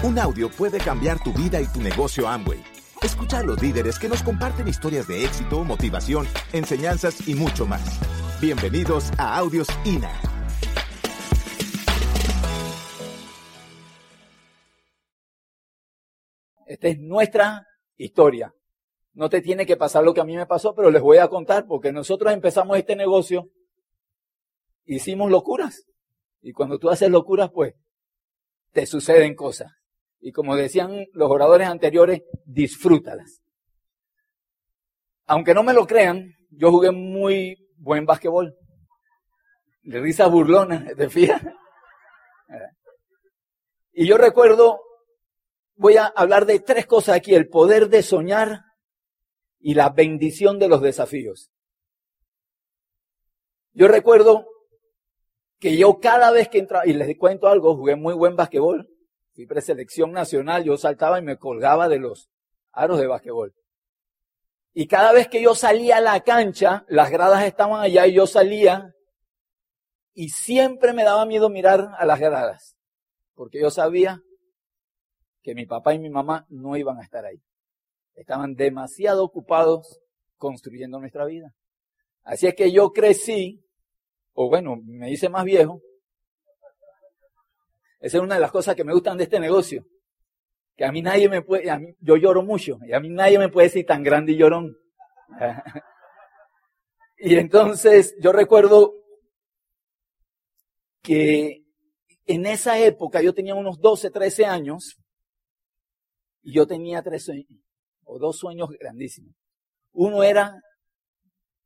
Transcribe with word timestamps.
Un 0.00 0.16
audio 0.16 0.48
puede 0.48 0.78
cambiar 0.78 1.20
tu 1.24 1.32
vida 1.32 1.60
y 1.60 1.66
tu 1.66 1.80
negocio 1.80 2.28
Amway. 2.28 2.62
Escucha 3.02 3.40
a 3.40 3.42
los 3.42 3.60
líderes 3.60 3.98
que 3.98 4.08
nos 4.08 4.22
comparten 4.22 4.68
historias 4.68 5.08
de 5.08 5.24
éxito, 5.24 5.64
motivación, 5.64 6.24
enseñanzas 6.52 7.26
y 7.26 7.34
mucho 7.34 7.66
más. 7.66 7.98
Bienvenidos 8.40 9.10
a 9.18 9.36
Audios 9.36 9.66
INA. 9.84 10.12
Esta 16.64 16.86
es 16.86 16.98
nuestra 17.00 17.66
historia. 17.96 18.54
No 19.14 19.28
te 19.28 19.40
tiene 19.40 19.66
que 19.66 19.76
pasar 19.76 20.04
lo 20.04 20.14
que 20.14 20.20
a 20.20 20.24
mí 20.24 20.36
me 20.36 20.46
pasó, 20.46 20.76
pero 20.76 20.92
les 20.92 21.02
voy 21.02 21.18
a 21.18 21.26
contar 21.26 21.66
porque 21.66 21.90
nosotros 21.90 22.32
empezamos 22.32 22.78
este 22.78 22.94
negocio, 22.94 23.50
hicimos 24.84 25.28
locuras. 25.28 25.86
Y 26.40 26.52
cuando 26.52 26.78
tú 26.78 26.88
haces 26.88 27.10
locuras, 27.10 27.50
pues 27.52 27.74
te 28.70 28.86
suceden 28.86 29.34
cosas. 29.34 29.72
Y 30.20 30.32
como 30.32 30.56
decían 30.56 31.06
los 31.12 31.30
oradores 31.30 31.68
anteriores, 31.68 32.22
disfrútalas. 32.44 33.42
Aunque 35.26 35.54
no 35.54 35.62
me 35.62 35.74
lo 35.74 35.86
crean, 35.86 36.34
yo 36.50 36.70
jugué 36.70 36.90
muy 36.90 37.68
buen 37.76 38.06
basquetbol. 38.06 38.56
De 39.82 40.00
risa 40.00 40.26
burlona, 40.26 40.86
¿te 40.96 41.08
fijas? 41.08 41.42
Y 43.92 44.06
yo 44.06 44.16
recuerdo, 44.16 44.80
voy 45.76 45.96
a 45.96 46.06
hablar 46.06 46.46
de 46.46 46.60
tres 46.60 46.86
cosas 46.86 47.16
aquí, 47.16 47.34
el 47.34 47.48
poder 47.48 47.88
de 47.88 48.02
soñar 48.02 48.62
y 49.60 49.74
la 49.74 49.90
bendición 49.90 50.58
de 50.58 50.68
los 50.68 50.80
desafíos. 50.80 51.50
Yo 53.72 53.88
recuerdo 53.88 54.46
que 55.58 55.76
yo 55.76 55.98
cada 56.00 56.30
vez 56.30 56.48
que 56.48 56.58
entraba, 56.58 56.86
y 56.86 56.92
les 56.92 57.16
cuento 57.18 57.48
algo, 57.48 57.76
jugué 57.76 57.96
muy 57.96 58.14
buen 58.14 58.36
basquetbol, 58.36 58.88
fui 59.38 59.46
preselección 59.46 60.10
nacional, 60.10 60.64
yo 60.64 60.76
saltaba 60.76 61.20
y 61.20 61.22
me 61.22 61.36
colgaba 61.36 61.88
de 61.88 62.00
los 62.00 62.28
aros 62.72 62.98
de 62.98 63.06
basquetbol. 63.06 63.54
Y 64.74 64.88
cada 64.88 65.12
vez 65.12 65.28
que 65.28 65.40
yo 65.40 65.54
salía 65.54 65.98
a 65.98 66.00
la 66.00 66.18
cancha, 66.24 66.84
las 66.88 67.08
gradas 67.08 67.44
estaban 67.44 67.80
allá 67.80 68.08
y 68.08 68.14
yo 68.14 68.26
salía 68.26 68.96
y 70.12 70.30
siempre 70.30 70.92
me 70.92 71.04
daba 71.04 71.24
miedo 71.24 71.50
mirar 71.50 71.92
a 71.96 72.04
las 72.04 72.18
gradas, 72.18 72.76
porque 73.34 73.60
yo 73.60 73.70
sabía 73.70 74.20
que 75.44 75.54
mi 75.54 75.66
papá 75.66 75.94
y 75.94 76.00
mi 76.00 76.10
mamá 76.10 76.44
no 76.48 76.76
iban 76.76 76.98
a 76.98 77.04
estar 77.04 77.24
ahí. 77.24 77.40
Estaban 78.16 78.56
demasiado 78.56 79.22
ocupados 79.22 80.00
construyendo 80.36 80.98
nuestra 80.98 81.24
vida. 81.26 81.54
Así 82.24 82.48
es 82.48 82.56
que 82.56 82.72
yo 82.72 82.90
crecí 82.90 83.64
o 84.32 84.48
bueno, 84.48 84.80
me 84.84 85.12
hice 85.12 85.28
más 85.28 85.44
viejo. 85.44 85.80
Esa 88.00 88.18
es 88.18 88.22
una 88.22 88.36
de 88.36 88.40
las 88.40 88.52
cosas 88.52 88.74
que 88.76 88.84
me 88.84 88.92
gustan 88.92 89.16
de 89.16 89.24
este 89.24 89.40
negocio. 89.40 89.84
Que 90.76 90.84
a 90.84 90.92
mí 90.92 91.02
nadie 91.02 91.28
me 91.28 91.42
puede, 91.42 91.70
a 91.70 91.78
mí, 91.78 91.94
yo 92.00 92.16
lloro 92.16 92.42
mucho, 92.42 92.78
y 92.86 92.92
a 92.92 93.00
mí 93.00 93.08
nadie 93.08 93.38
me 93.38 93.48
puede 93.48 93.66
decir 93.66 93.84
tan 93.84 94.02
grande 94.02 94.32
y 94.32 94.36
llorón. 94.36 94.76
y 97.18 97.34
entonces 97.34 98.14
yo 98.20 98.32
recuerdo 98.32 98.94
que 101.02 101.64
en 102.26 102.46
esa 102.46 102.78
época 102.78 103.20
yo 103.22 103.34
tenía 103.34 103.54
unos 103.54 103.80
12, 103.80 104.10
13 104.10 104.44
años, 104.44 104.98
y 106.42 106.52
yo 106.52 106.66
tenía 106.66 107.02
tres 107.02 107.24
sueños, 107.24 107.60
o 108.04 108.18
dos 108.18 108.38
sueños 108.38 108.70
grandísimos. 108.78 109.34
Uno 109.92 110.22
era 110.22 110.54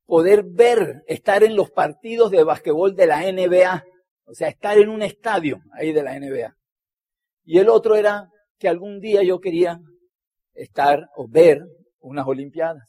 poder 0.06 0.44
ver, 0.44 1.02
estar 1.06 1.44
en 1.44 1.56
los 1.56 1.70
partidos 1.70 2.30
de 2.30 2.44
basquetbol 2.44 2.94
de 2.94 3.06
la 3.06 3.20
NBA, 3.30 3.84
o 4.32 4.34
sea, 4.34 4.48
estar 4.48 4.78
en 4.78 4.88
un 4.88 5.02
estadio 5.02 5.60
ahí 5.74 5.92
de 5.92 6.02
la 6.02 6.18
NBA. 6.18 6.56
Y 7.44 7.58
el 7.58 7.68
otro 7.68 7.96
era 7.96 8.30
que 8.58 8.66
algún 8.66 8.98
día 8.98 9.22
yo 9.22 9.40
quería 9.40 9.78
estar 10.54 11.10
o 11.16 11.28
ver 11.28 11.60
unas 12.00 12.26
Olimpiadas. 12.26 12.88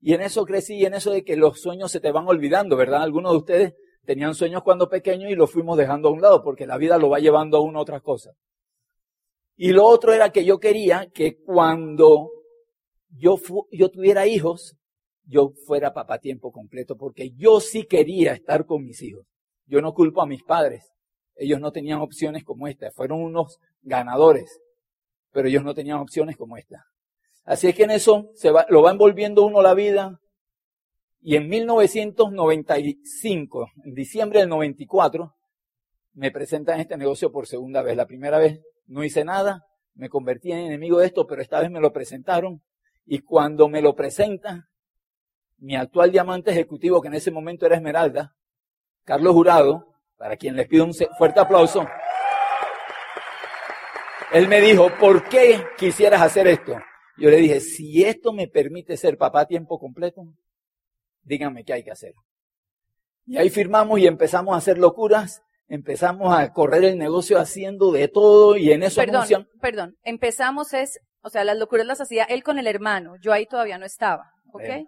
Y 0.00 0.14
en 0.14 0.22
eso 0.22 0.46
crecí, 0.46 0.76
y 0.76 0.86
en 0.86 0.94
eso 0.94 1.10
de 1.10 1.24
que 1.24 1.36
los 1.36 1.60
sueños 1.60 1.92
se 1.92 2.00
te 2.00 2.10
van 2.10 2.26
olvidando, 2.26 2.74
¿verdad? 2.74 3.02
Algunos 3.02 3.32
de 3.32 3.38
ustedes 3.38 3.74
tenían 4.06 4.34
sueños 4.34 4.62
cuando 4.62 4.88
pequeños 4.88 5.30
y 5.30 5.34
los 5.34 5.52
fuimos 5.52 5.76
dejando 5.76 6.08
a 6.08 6.12
un 6.12 6.22
lado, 6.22 6.42
porque 6.42 6.66
la 6.66 6.78
vida 6.78 6.96
lo 6.96 7.10
va 7.10 7.18
llevando 7.18 7.58
a 7.58 7.60
uno 7.60 7.78
a 7.78 7.82
otras 7.82 8.00
cosas. 8.00 8.34
Y 9.54 9.72
lo 9.72 9.84
otro 9.84 10.14
era 10.14 10.30
que 10.30 10.46
yo 10.46 10.58
quería 10.58 11.06
que 11.12 11.36
cuando 11.36 12.30
yo, 13.10 13.38
yo 13.70 13.90
tuviera 13.90 14.26
hijos, 14.26 14.74
yo 15.24 15.52
fuera 15.66 15.92
papá 15.92 16.18
tiempo 16.18 16.50
completo, 16.50 16.96
porque 16.96 17.32
yo 17.36 17.60
sí 17.60 17.84
quería 17.84 18.32
estar 18.32 18.64
con 18.64 18.84
mis 18.84 19.02
hijos. 19.02 19.26
Yo 19.66 19.80
no 19.80 19.94
culpo 19.94 20.22
a 20.22 20.26
mis 20.26 20.42
padres. 20.42 20.92
Ellos 21.34 21.60
no 21.60 21.72
tenían 21.72 22.00
opciones 22.00 22.44
como 22.44 22.68
esta. 22.68 22.90
Fueron 22.92 23.22
unos 23.22 23.58
ganadores, 23.82 24.60
pero 25.30 25.48
ellos 25.48 25.64
no 25.64 25.74
tenían 25.74 25.98
opciones 25.98 26.36
como 26.36 26.56
esta. 26.56 26.84
Así 27.44 27.68
es 27.68 27.74
que 27.74 27.82
en 27.84 27.90
eso 27.90 28.30
se 28.34 28.50
va, 28.50 28.66
lo 28.68 28.82
va 28.82 28.92
envolviendo 28.92 29.44
uno 29.44 29.62
la 29.62 29.74
vida. 29.74 30.18
Y 31.20 31.36
en 31.36 31.48
1995, 31.48 33.70
en 33.84 33.94
diciembre 33.94 34.40
del 34.40 34.48
94, 34.48 35.34
me 36.14 36.30
presentan 36.30 36.80
este 36.80 36.96
negocio 36.96 37.30
por 37.32 37.46
segunda 37.46 37.82
vez. 37.82 37.96
La 37.96 38.06
primera 38.06 38.38
vez 38.38 38.60
no 38.86 39.04
hice 39.04 39.24
nada, 39.24 39.64
me 39.94 40.08
convertí 40.08 40.52
en 40.52 40.58
enemigo 40.58 40.98
de 40.98 41.06
esto, 41.06 41.26
pero 41.26 41.42
esta 41.42 41.60
vez 41.60 41.70
me 41.70 41.80
lo 41.80 41.92
presentaron. 41.92 42.62
Y 43.04 43.20
cuando 43.20 43.68
me 43.68 43.82
lo 43.82 43.94
presentan, 43.94 44.64
mi 45.58 45.76
actual 45.76 46.12
diamante 46.12 46.50
ejecutivo, 46.50 47.00
que 47.00 47.08
en 47.08 47.14
ese 47.14 47.30
momento 47.30 47.66
era 47.66 47.76
Esmeralda, 47.76 48.34
Carlos 49.04 49.32
Jurado, 49.32 49.96
para 50.16 50.36
quien 50.36 50.56
les 50.56 50.68
pido 50.68 50.84
un 50.84 50.94
fuerte 51.18 51.40
aplauso, 51.40 51.86
él 54.32 54.48
me 54.48 54.60
dijo, 54.60 54.88
¿por 54.98 55.28
qué 55.28 55.64
quisieras 55.76 56.22
hacer 56.22 56.46
esto? 56.46 56.76
Yo 57.18 57.28
le 57.28 57.36
dije, 57.36 57.60
si 57.60 58.04
esto 58.04 58.32
me 58.32 58.48
permite 58.48 58.96
ser 58.96 59.18
papá 59.18 59.42
a 59.42 59.46
tiempo 59.46 59.78
completo, 59.78 60.22
díganme 61.22 61.64
qué 61.64 61.74
hay 61.74 61.84
que 61.84 61.90
hacer. 61.90 62.14
Y 63.26 63.36
ahí 63.36 63.50
firmamos 63.50 63.98
y 64.00 64.06
empezamos 64.06 64.54
a 64.54 64.58
hacer 64.58 64.78
locuras, 64.78 65.42
empezamos 65.68 66.34
a 66.36 66.52
correr 66.52 66.84
el 66.84 66.98
negocio 66.98 67.38
haciendo 67.38 67.92
de 67.92 68.08
todo 68.08 68.56
y 68.56 68.72
en 68.72 68.82
eso 68.82 69.00
Perdón, 69.00 69.48
perdón, 69.60 69.96
empezamos 70.02 70.72
es, 70.72 71.00
o 71.20 71.30
sea, 71.30 71.44
las 71.44 71.56
locuras 71.56 71.86
las 71.86 72.00
hacía 72.00 72.24
él 72.24 72.42
con 72.42 72.58
el 72.58 72.66
hermano, 72.66 73.14
yo 73.20 73.32
ahí 73.32 73.46
todavía 73.46 73.78
no 73.78 73.86
estaba, 73.86 74.32
¿ok? 74.52 74.62
Eh, 74.62 74.86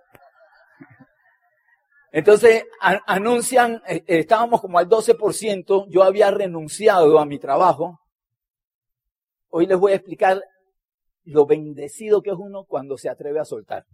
entonces 2.17 2.65
anuncian, 2.81 3.83
eh, 3.89 4.05
eh, 4.07 4.21
estábamos 4.21 4.61
como 4.61 4.79
al 4.79 4.89
12%, 4.89 5.87
yo 5.89 6.05
había 6.05 6.31
renunciado 6.31 7.19
a 7.19 7.27
mi 7.27 7.41
trabajo. 7.41 7.99
Hoy 9.49 9.67
les 9.67 9.77
voy 9.77 9.91
a 9.91 9.97
explicar 9.97 10.41
lo 11.25 11.45
bendecido 11.45 12.23
que 12.23 12.31
es 12.31 12.37
uno 12.39 12.67
cuando 12.67 12.97
se 12.99 13.09
atreve 13.09 13.41
a 13.41 13.45
soltar. 13.45 13.85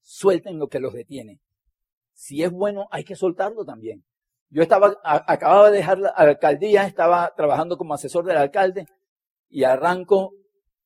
Suelten 0.00 0.58
lo 0.58 0.66
que 0.66 0.80
los 0.80 0.92
detiene. 0.92 1.38
Si 2.12 2.42
es 2.42 2.50
bueno, 2.50 2.88
hay 2.90 3.04
que 3.04 3.14
soltarlo 3.14 3.64
también. 3.64 4.04
Yo 4.50 4.60
estaba, 4.60 4.96
acababa 5.04 5.70
de 5.70 5.76
dejar 5.76 6.00
la 6.00 6.08
alcaldía, 6.08 6.88
estaba 6.88 7.32
trabajando 7.36 7.78
como 7.78 7.94
asesor 7.94 8.24
del 8.24 8.38
alcalde 8.38 8.88
y 9.48 9.62
arranco 9.62 10.32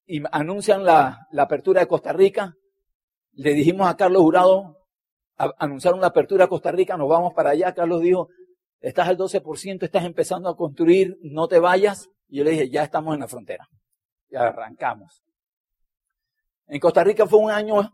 y 0.05 0.23
anuncian 0.33 0.85
la, 0.85 1.29
la 1.33 1.45
apertura 1.45 1.81
de 1.81 1.89
Costa 1.89 2.13
Rica. 2.13 2.53
Le 3.33 3.55
dijimos 3.55 3.89
a 3.89 3.97
Carlos 3.97 4.21
Jurado, 4.21 4.78
anunciaron 5.39 6.01
la 6.01 6.09
apertura 6.09 6.45
a 6.45 6.49
Costa 6.49 6.73
Rica, 6.73 6.97
nos 6.97 7.09
vamos 7.09 7.33
para 7.35 7.51
allá. 7.51 7.73
Carlos 7.73 8.03
dijo, 8.03 8.29
estás 8.81 9.09
al 9.09 9.17
12%, 9.17 9.83
estás 9.83 10.05
empezando 10.05 10.49
a 10.49 10.57
construir, 10.57 11.17
no 11.23 11.49
te 11.49 11.59
vayas. 11.59 12.09
Y 12.29 12.39
yo 12.39 12.45
le 12.45 12.51
dije, 12.51 12.71
ya 12.71 12.83
estamos 12.83 13.15
en 13.15 13.21
la 13.21 13.29
frontera. 13.29 13.69
Ya 14.31 14.49
arrancamos. 14.49 15.23
En 16.67 16.81
Costa 16.81 17.03
Rica 17.03 17.27
fue 17.27 17.39
un 17.39 17.51
año, 17.51 17.91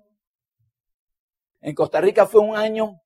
en 1.60 1.75
Costa 1.75 2.00
Rica 2.00 2.27
fue 2.27 2.41
un 2.41 2.56
año 2.56 3.00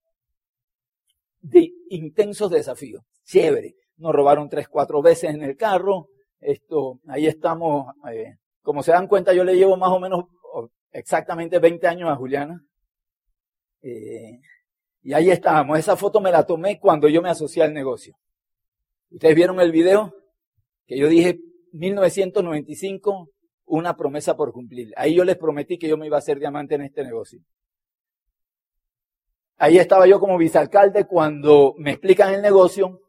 de 1.41 1.71
intensos 1.91 2.51
desafíos. 2.51 3.05
Chévere. 3.25 3.75
Nos 3.99 4.13
robaron 4.13 4.49
tres, 4.49 4.69
cuatro 4.69 5.03
veces 5.03 5.31
en 5.35 5.43
el 5.43 5.57
carro. 5.57 6.09
Esto, 6.41 7.01
ahí 7.09 7.27
estamos. 7.27 7.93
Eh, 8.11 8.37
como 8.63 8.83
se 8.83 8.93
dan 8.93 9.09
cuenta, 9.09 9.33
yo 9.33 9.45
le 9.45 9.57
llevo 9.57 9.77
más 9.77 9.91
o 9.91 9.99
menos 9.99 10.25
exactamente 10.93 11.59
20 11.59 11.87
años 11.87 12.11
a 12.11 12.17
Juliana. 12.17 12.63
Eh, 13.83 14.41
y 15.03 15.13
ahí 15.13 15.31
estábamos. 15.31 15.79
Esa 15.79 15.97
foto 15.97 16.21
me 16.21 16.31
la 16.31 16.45
tomé 16.45 16.79
cuando 16.79 17.09
yo 17.09 17.23
me 17.23 17.31
asocié 17.31 17.63
al 17.63 17.73
negocio. 17.73 18.17
¿Ustedes 19.11 19.35
vieron 19.35 19.61
el 19.61 19.73
video? 19.73 20.15
Que 20.87 20.99
yo 20.99 21.09
dije 21.09 21.39
1995, 21.73 23.31
una 23.67 23.97
promesa 23.97 24.37
por 24.37 24.53
cumplir. 24.53 24.93
Ahí 24.97 25.15
yo 25.15 25.25
les 25.25 25.37
prometí 25.37 25.79
que 25.79 25.89
yo 25.89 25.97
me 25.97 26.07
iba 26.07 26.17
a 26.17 26.19
hacer 26.19 26.39
diamante 26.39 26.75
en 26.75 26.83
este 26.83 27.05
negocio. 27.05 27.41
Ahí 29.57 29.79
estaba 29.79 30.07
yo 30.07 30.21
como 30.21 30.39
vicealcalde 30.39 31.05
cuando 31.07 31.75
me 31.79 31.91
explican 31.91 32.33
el 32.33 32.43
negocio 32.43 33.01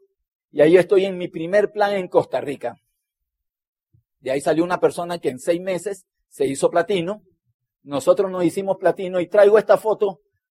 y 0.50 0.60
ahí 0.62 0.76
estoy 0.76 1.04
en 1.04 1.16
mi 1.16 1.28
primer 1.28 1.70
plan 1.70 1.94
en 1.94 2.08
Costa 2.08 2.40
Rica. 2.40 2.76
De 4.18 4.32
ahí 4.32 4.40
salió 4.40 4.64
una 4.64 4.80
persona 4.80 5.18
que 5.18 5.28
en 5.28 5.38
seis 5.38 5.60
meses 5.60 6.06
se 6.28 6.46
hizo 6.46 6.70
platino. 6.70 7.22
Nosotros 7.82 8.30
nos 8.30 8.44
hicimos 8.44 8.76
platino 8.78 9.20
y 9.20 9.28
traigo 9.28 9.58
esta 9.58 9.76
foto 9.76 10.20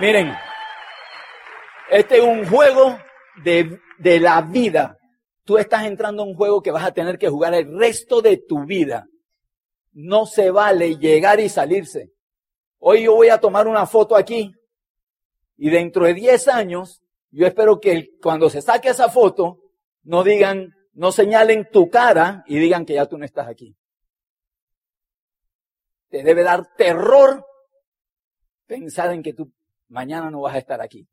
Miren, 0.00 0.32
este 1.90 2.18
es 2.18 2.22
un 2.22 2.46
juego 2.46 2.96
de, 3.42 3.80
de 3.98 4.20
la 4.20 4.40
vida. 4.42 4.96
Tú 5.42 5.58
estás 5.58 5.86
entrando 5.86 6.22
a 6.22 6.26
un 6.26 6.36
juego 6.36 6.62
que 6.62 6.70
vas 6.70 6.84
a 6.84 6.92
tener 6.92 7.18
que 7.18 7.28
jugar 7.28 7.52
el 7.54 7.76
resto 7.76 8.22
de 8.22 8.36
tu 8.36 8.64
vida. 8.64 9.08
No 9.90 10.24
se 10.24 10.52
vale 10.52 10.98
llegar 10.98 11.40
y 11.40 11.48
salirse. 11.48 12.12
Hoy 12.78 13.04
yo 13.04 13.16
voy 13.16 13.30
a 13.30 13.40
tomar 13.40 13.66
una 13.66 13.86
foto 13.86 14.14
aquí 14.14 14.54
y 15.56 15.68
dentro 15.68 16.04
de 16.04 16.14
10 16.14 16.46
años, 16.46 17.02
yo 17.32 17.44
espero 17.48 17.80
que 17.80 18.10
cuando 18.22 18.48
se 18.48 18.62
saque 18.62 18.90
esa 18.90 19.08
foto, 19.08 19.58
no 20.04 20.22
digan, 20.22 20.76
no 20.92 21.10
señalen 21.10 21.68
tu 21.72 21.90
cara 21.90 22.44
y 22.46 22.60
digan 22.60 22.86
que 22.86 22.94
ya 22.94 23.06
tú 23.06 23.18
no 23.18 23.24
estás 23.24 23.48
aquí. 23.48 23.76
Te 26.08 26.22
debe 26.22 26.44
dar 26.44 26.72
terror 26.76 27.44
pensar 28.68 29.12
en 29.12 29.24
que 29.24 29.32
tú 29.32 29.52
mañana 29.88 30.30
no 30.30 30.42
vas 30.42 30.54
a 30.54 30.58
estar 30.58 30.80
aquí. 30.80 31.06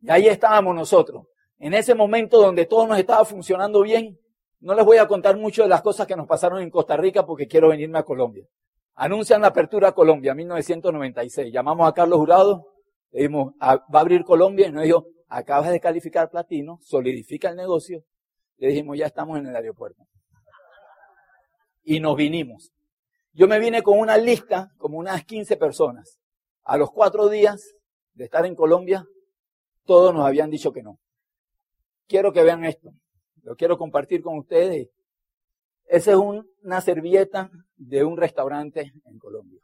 Y 0.00 0.10
ahí 0.10 0.26
estábamos 0.26 0.74
nosotros. 0.74 1.26
En 1.58 1.74
ese 1.74 1.94
momento 1.94 2.40
donde 2.40 2.66
todo 2.66 2.86
nos 2.86 2.98
estaba 2.98 3.24
funcionando 3.24 3.82
bien, 3.82 4.18
no 4.60 4.74
les 4.74 4.84
voy 4.84 4.98
a 4.98 5.06
contar 5.06 5.36
mucho 5.36 5.62
de 5.62 5.68
las 5.68 5.82
cosas 5.82 6.06
que 6.06 6.16
nos 6.16 6.26
pasaron 6.26 6.60
en 6.62 6.70
Costa 6.70 6.96
Rica 6.96 7.24
porque 7.24 7.46
quiero 7.46 7.68
venirme 7.68 7.98
a 7.98 8.04
Colombia. 8.04 8.46
Anuncian 8.94 9.40
la 9.40 9.48
apertura 9.48 9.88
a 9.88 9.92
Colombia, 9.92 10.34
1996. 10.34 11.52
Llamamos 11.52 11.88
a 11.88 11.92
Carlos 11.92 12.18
Jurado, 12.18 12.66
le 13.10 13.20
dijimos, 13.20 13.54
ah, 13.60 13.76
va 13.92 13.98
a 13.98 14.02
abrir 14.02 14.24
Colombia, 14.24 14.68
y 14.68 14.72
nos 14.72 14.84
dijo, 14.84 15.06
acabas 15.28 15.70
de 15.70 15.80
calificar 15.80 16.30
platino, 16.30 16.78
solidifica 16.82 17.48
el 17.48 17.56
negocio. 17.56 18.04
Le 18.58 18.68
dijimos, 18.68 18.98
ya 18.98 19.06
estamos 19.06 19.38
en 19.38 19.46
el 19.46 19.56
aeropuerto. 19.56 20.04
Y 21.84 22.00
nos 22.00 22.16
vinimos. 22.16 22.70
Yo 23.32 23.48
me 23.48 23.58
vine 23.58 23.82
con 23.82 23.98
una 23.98 24.16
lista, 24.16 24.70
como 24.76 24.98
unas 24.98 25.24
15 25.24 25.56
personas. 25.56 26.20
A 26.64 26.76
los 26.76 26.92
cuatro 26.92 27.28
días 27.28 27.74
de 28.14 28.24
estar 28.24 28.44
en 28.46 28.54
Colombia, 28.54 29.04
todos 29.84 30.14
nos 30.14 30.26
habían 30.26 30.50
dicho 30.50 30.72
que 30.72 30.82
no. 30.82 30.98
Quiero 32.06 32.32
que 32.32 32.42
vean 32.42 32.64
esto. 32.64 32.90
Lo 33.42 33.56
quiero 33.56 33.76
compartir 33.78 34.22
con 34.22 34.38
ustedes. 34.38 34.88
Esa 35.86 36.12
es 36.12 36.16
una 36.16 36.80
servilleta 36.80 37.50
de 37.76 38.04
un 38.04 38.16
restaurante 38.16 38.92
en 39.04 39.18
Colombia. 39.18 39.60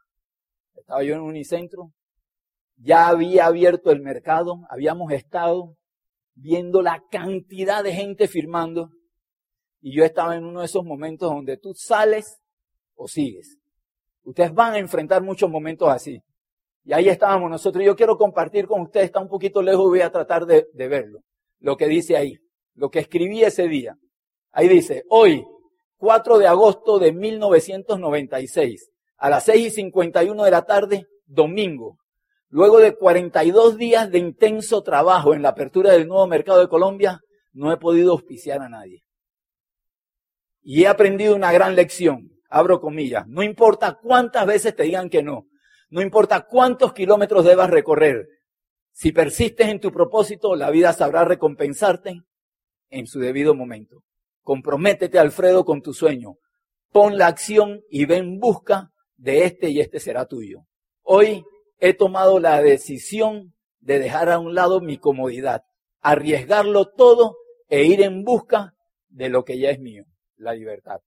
Estaba 0.75 1.03
yo 1.03 1.15
en 1.15 1.21
un 1.21 1.29
unicentro. 1.29 1.93
Ya 2.77 3.09
había 3.09 3.47
abierto 3.47 3.91
el 3.91 4.01
mercado. 4.01 4.61
Habíamos 4.71 5.13
estado 5.13 5.77
viendo 6.35 6.83
la 6.83 7.03
cantidad 7.11 7.85
de 7.85 7.93
gente 7.93 8.29
firmando. 8.29 8.91
Y 9.81 9.97
yo 9.97 10.05
estaba 10.05 10.37
en 10.37 10.45
uno 10.45 10.61
de 10.61 10.67
esos 10.67 10.85
momentos 10.85 11.31
donde 11.31 11.57
tú 11.57 11.73
sales 11.75 12.41
o 12.95 13.07
sigues. 13.07 13.59
Ustedes 14.23 14.53
van 14.53 14.75
a 14.75 14.79
enfrentar 14.79 15.23
muchos 15.23 15.49
momentos 15.49 15.89
así. 15.89 16.23
Y 16.89 16.95
ahí 16.95 17.11
estábamos 17.11 17.51
nosotros. 17.51 17.85
Yo 17.85 17.95
quiero 17.95 18.17
compartir 18.17 18.67
con 18.67 18.81
ustedes, 18.81 19.07
está 19.07 19.21
un 19.21 19.29
poquito 19.29 19.61
lejos, 19.61 19.85
voy 19.85 20.01
a 20.01 20.11
tratar 20.11 20.47
de, 20.47 20.67
verlo. 20.73 21.21
Lo 21.59 21.77
que 21.77 21.87
dice 21.87 22.17
ahí, 22.17 22.39
lo 22.77 22.89
que 22.89 23.01
escribí 23.01 23.45
ese 23.45 23.69
día. 23.69 23.95
Ahí 24.53 24.69
dice, 24.69 25.05
hoy, 25.11 25.45
4 25.99 26.39
de 26.39 26.47
agosto 26.47 26.99
de 26.99 27.13
1996, 27.13 28.89
a 29.19 29.29
las 29.29 29.45
6 29.45 29.67
y 29.67 29.71
51 29.71 30.43
de 30.43 30.51
la 30.51 30.63
tarde, 30.63 31.07
domingo, 31.27 31.99
luego 32.49 32.79
de 32.79 32.97
42 32.97 33.77
días 33.77 34.11
de 34.11 34.21
intenso 34.21 34.83
trabajo 34.83 35.35
en 35.35 35.43
la 35.43 35.51
apertura 35.51 35.93
del 35.93 36.09
nuevo 36.09 36.27
mercado 36.27 36.61
de 36.61 36.69
Colombia, 36.69 37.21
no 37.53 37.71
he 37.71 37.77
podido 37.77 38.13
auspiciar 38.13 38.63
a 38.63 38.71
nadie. 38.71 39.03
Y 40.63 40.85
he 40.85 40.89
aprendido 40.89 41.37
una 41.37 41.53
gran 41.53 41.77
lección, 41.77 42.31
abro 42.49 42.81
comillas, 42.81 43.27
no 43.29 43.43
importa 43.43 43.99
cuántas 44.03 44.47
veces 44.47 44.75
te 44.75 44.85
digan 44.85 45.11
que 45.11 45.23
no, 45.23 45.45
no 45.91 46.03
importa 46.03 46.47
cuántos 46.47 46.93
kilómetros 46.93 47.45
debas 47.45 47.71
recorrer. 47.71 48.29
Si 48.93 49.13
persistes 49.13 49.69
en 49.69 49.81
tu 49.81 49.93
propósito, 49.93 50.57
la 50.57 50.71
vida 50.71 50.93
sabrá 50.93 51.25
recompensarte 51.25 52.23
en 52.91 53.07
su 53.07 53.21
debido 53.21 53.55
momento. 53.55 54.03
Comprométete, 54.43 55.19
Alfredo, 55.19 55.65
con 55.65 55.83
tu 55.83 55.95
sueño. 55.95 56.37
Pon 56.91 57.19
la 57.19 57.27
acción 57.27 57.83
y 57.91 58.07
ven 58.07 58.25
en 58.25 58.39
busca 58.39 58.91
de 59.17 59.45
este 59.45 59.71
y 59.71 59.81
este 59.81 60.01
será 60.01 60.27
tuyo. 60.27 60.65
Hoy 61.03 61.45
he 61.79 61.95
tomado 61.95 62.41
la 62.41 62.61
decisión 62.61 63.55
de 63.81 63.99
dejar 63.99 64.31
a 64.31 64.39
un 64.39 64.55
lado 64.55 64.81
mi 64.81 64.99
comodidad, 64.99 65.63
arriesgarlo 66.01 66.87
todo 66.87 67.37
e 67.69 67.85
ir 67.85 68.03
en 68.03 68.25
busca 68.25 68.75
de 69.09 69.29
lo 69.29 69.45
que 69.45 69.59
ya 69.59 69.71
es 69.71 69.81
mío, 69.81 70.05
la 70.37 70.55
libertad. 70.55 71.01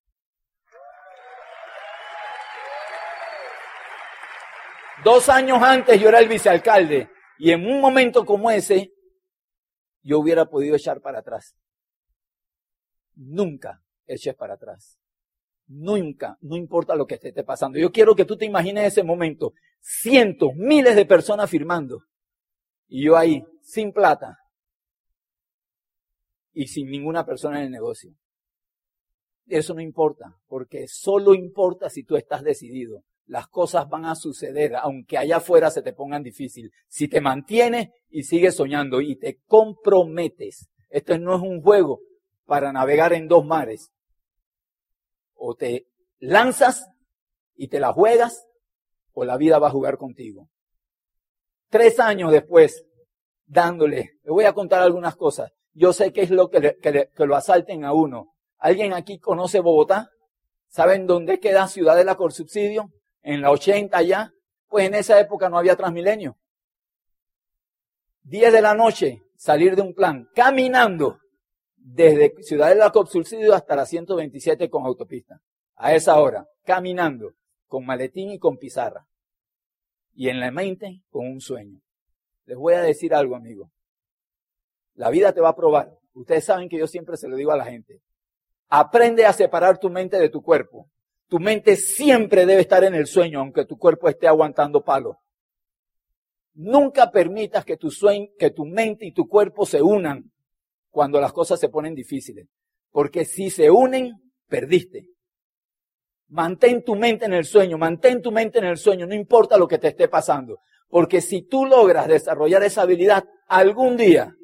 Dos 5.03 5.29
años 5.29 5.59
antes 5.61 5.99
yo 5.99 6.09
era 6.09 6.19
el 6.19 6.27
vicealcalde 6.27 7.09
y 7.39 7.51
en 7.51 7.65
un 7.65 7.81
momento 7.81 8.23
como 8.23 8.51
ese 8.51 8.93
yo 10.03 10.19
hubiera 10.19 10.45
podido 10.45 10.75
echar 10.75 11.01
para 11.01 11.19
atrás. 11.19 11.55
Nunca 13.15 13.81
eches 14.05 14.35
para 14.35 14.55
atrás. 14.55 14.99
Nunca, 15.67 16.37
no 16.41 16.55
importa 16.55 16.95
lo 16.95 17.07
que 17.07 17.15
esté 17.15 17.43
pasando. 17.43 17.79
Yo 17.79 17.91
quiero 17.91 18.15
que 18.15 18.25
tú 18.25 18.37
te 18.37 18.45
imagines 18.45 18.85
ese 18.85 19.03
momento. 19.03 19.53
Cientos, 19.79 20.53
miles 20.55 20.95
de 20.95 21.05
personas 21.05 21.49
firmando. 21.49 22.03
Y 22.87 23.05
yo 23.05 23.17
ahí, 23.17 23.43
sin 23.61 23.93
plata. 23.93 24.37
Y 26.53 26.67
sin 26.67 26.89
ninguna 26.89 27.25
persona 27.25 27.59
en 27.59 27.65
el 27.65 27.71
negocio. 27.71 28.13
Eso 29.47 29.73
no 29.73 29.81
importa, 29.81 30.37
porque 30.47 30.87
solo 30.87 31.33
importa 31.33 31.89
si 31.89 32.03
tú 32.03 32.17
estás 32.17 32.43
decidido 32.43 33.03
las 33.25 33.47
cosas 33.47 33.87
van 33.87 34.05
a 34.05 34.15
suceder, 34.15 34.75
aunque 34.75 35.17
allá 35.17 35.37
afuera 35.37 35.71
se 35.71 35.81
te 35.81 35.93
pongan 35.93 36.23
difícil. 36.23 36.71
Si 36.87 37.07
te 37.07 37.21
mantienes 37.21 37.89
y 38.09 38.23
sigues 38.23 38.55
soñando 38.55 39.01
y 39.01 39.15
te 39.15 39.39
comprometes, 39.45 40.69
esto 40.89 41.17
no 41.17 41.35
es 41.35 41.41
un 41.41 41.61
juego 41.61 42.01
para 42.45 42.73
navegar 42.73 43.13
en 43.13 43.27
dos 43.27 43.45
mares. 43.45 43.91
O 45.33 45.55
te 45.55 45.87
lanzas 46.19 46.87
y 47.55 47.69
te 47.69 47.79
la 47.79 47.93
juegas, 47.93 48.45
o 49.13 49.23
la 49.23 49.37
vida 49.37 49.59
va 49.59 49.67
a 49.67 49.71
jugar 49.71 49.97
contigo. 49.97 50.49
Tres 51.69 51.99
años 51.99 52.31
después, 52.31 52.85
dándole, 53.45 54.11
le 54.23 54.31
voy 54.31 54.45
a 54.45 54.53
contar 54.53 54.81
algunas 54.81 55.15
cosas. 55.15 55.51
Yo 55.73 55.93
sé 55.93 56.11
qué 56.11 56.21
es 56.21 56.31
lo 56.31 56.49
que, 56.49 56.75
que, 56.81 57.25
lo 57.25 57.35
asalten 57.35 57.85
a 57.85 57.93
uno. 57.93 58.33
¿Alguien 58.57 58.93
aquí 58.93 59.19
conoce 59.19 59.61
Bogotá? 59.61 60.09
¿Saben 60.67 61.07
dónde 61.07 61.39
queda 61.39 61.67
Ciudad 61.67 61.95
de 61.95 62.03
la 62.03 62.17
Subsidio? 62.29 62.91
En 63.21 63.41
la 63.41 63.51
80 63.51 64.01
ya, 64.01 64.33
pues 64.67 64.87
en 64.87 64.95
esa 64.95 65.19
época 65.19 65.49
no 65.49 65.57
había 65.57 65.75
Transmilenio. 65.75 66.37
10 68.23 68.53
de 68.53 68.61
la 68.61 68.73
noche, 68.73 69.23
salir 69.35 69.75
de 69.75 69.81
un 69.81 69.93
plan, 69.93 70.29
caminando 70.35 71.19
desde 71.75 72.35
Ciudad 72.43 72.69
de 72.69 72.75
la 72.75 72.91
Subsidio 72.91 73.53
hasta 73.53 73.75
la 73.75 73.85
127 73.85 74.69
con 74.69 74.85
autopista. 74.85 75.41
A 75.75 75.95
esa 75.95 76.19
hora, 76.19 76.47
caminando, 76.63 77.33
con 77.67 77.85
maletín 77.85 78.31
y 78.31 78.39
con 78.39 78.57
pizarra. 78.57 79.07
Y 80.13 80.29
en 80.29 80.39
la 80.39 80.51
mente, 80.51 81.01
con 81.09 81.27
un 81.27 81.41
sueño. 81.41 81.81
Les 82.45 82.57
voy 82.57 82.73
a 82.75 82.81
decir 82.81 83.15
algo, 83.15 83.35
amigo. 83.35 83.71
La 84.93 85.09
vida 85.09 85.33
te 85.33 85.41
va 85.41 85.49
a 85.49 85.55
probar. 85.55 85.97
Ustedes 86.13 86.43
saben 86.43 86.69
que 86.69 86.77
yo 86.77 86.85
siempre 86.85 87.17
se 87.17 87.27
lo 87.27 87.35
digo 87.35 87.51
a 87.51 87.57
la 87.57 87.65
gente. 87.65 88.01
Aprende 88.67 89.25
a 89.25 89.33
separar 89.33 89.79
tu 89.79 89.89
mente 89.89 90.19
de 90.19 90.29
tu 90.29 90.43
cuerpo. 90.43 90.90
Tu 91.31 91.39
mente 91.39 91.77
siempre 91.77 92.45
debe 92.45 92.59
estar 92.59 92.83
en 92.83 92.93
el 92.93 93.07
sueño, 93.07 93.39
aunque 93.39 93.63
tu 93.63 93.77
cuerpo 93.77 94.09
esté 94.09 94.27
aguantando 94.27 94.83
palo. 94.83 95.21
Nunca 96.55 97.09
permitas 97.09 97.63
que 97.63 97.77
tu, 97.77 97.89
sueño, 97.89 98.27
que 98.37 98.49
tu 98.49 98.65
mente 98.65 99.05
y 99.05 99.13
tu 99.13 99.29
cuerpo 99.29 99.65
se 99.65 99.81
unan 99.81 100.29
cuando 100.89 101.21
las 101.21 101.31
cosas 101.31 101.57
se 101.57 101.69
ponen 101.69 101.95
difíciles. 101.95 102.49
Porque 102.91 103.23
si 103.23 103.49
se 103.49 103.71
unen, 103.71 104.11
perdiste. 104.49 105.05
Mantén 106.27 106.83
tu 106.83 106.97
mente 106.97 107.23
en 107.23 107.33
el 107.33 107.45
sueño, 107.45 107.77
mantén 107.77 108.21
tu 108.21 108.33
mente 108.33 108.59
en 108.59 108.65
el 108.65 108.75
sueño, 108.75 109.07
no 109.07 109.15
importa 109.15 109.57
lo 109.57 109.69
que 109.69 109.77
te 109.77 109.87
esté 109.87 110.09
pasando. 110.09 110.59
Porque 110.89 111.21
si 111.21 111.43
tú 111.43 111.65
logras 111.65 112.09
desarrollar 112.09 112.61
esa 112.63 112.81
habilidad, 112.81 113.23
algún 113.47 113.95
día 113.95 114.35